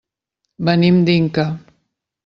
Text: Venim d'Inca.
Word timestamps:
Venim 0.69 0.99
d'Inca. 1.11 1.49